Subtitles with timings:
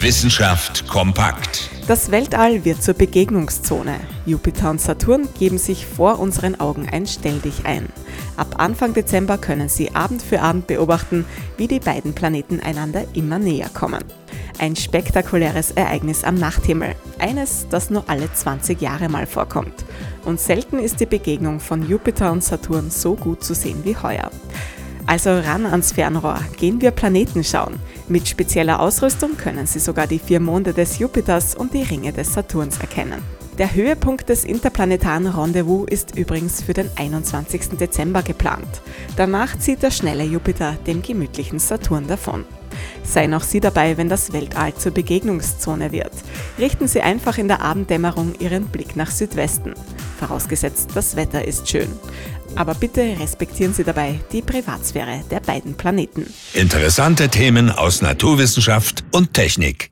[0.00, 1.70] Wissenschaft kompakt.
[1.88, 3.98] Das Weltall wird zur Begegnungszone.
[4.26, 7.88] Jupiter und Saturn geben sich vor unseren Augen ein Stelldich ein.
[8.36, 11.24] Ab Anfang Dezember können Sie Abend für Abend beobachten,
[11.56, 14.04] wie die beiden Planeten einander immer näher kommen.
[14.60, 16.94] Ein spektakuläres Ereignis am Nachthimmel.
[17.18, 19.84] Eines, das nur alle 20 Jahre mal vorkommt.
[20.24, 24.30] Und selten ist die Begegnung von Jupiter und Saturn so gut zu sehen wie heuer.
[25.08, 27.80] Also ran ans Fernrohr, gehen wir Planeten schauen.
[28.08, 32.34] Mit spezieller Ausrüstung können Sie sogar die vier Monde des Jupiters und die Ringe des
[32.34, 33.22] Saturns erkennen.
[33.56, 37.78] Der Höhepunkt des interplanetaren Rendezvous ist übrigens für den 21.
[37.80, 38.82] Dezember geplant.
[39.16, 42.44] Danach zieht der schnelle Jupiter dem gemütlichen Saturn davon.
[43.02, 46.12] Seien auch Sie dabei, wenn das Weltall zur Begegnungszone wird.
[46.58, 49.72] Richten Sie einfach in der Abenddämmerung Ihren Blick nach Südwesten.
[50.18, 51.88] Vorausgesetzt, das Wetter ist schön.
[52.56, 56.26] Aber bitte respektieren Sie dabei die Privatsphäre der beiden Planeten.
[56.54, 59.90] Interessante Themen aus Naturwissenschaft und Technik.